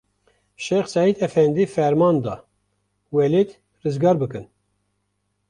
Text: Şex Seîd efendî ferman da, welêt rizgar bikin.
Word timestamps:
Şex 0.63 0.85
Seîd 0.93 1.17
efendî 1.27 1.65
ferman 1.75 2.17
da, 2.25 2.35
welêt 3.15 3.49
rizgar 3.83 4.15
bikin. 4.21 4.45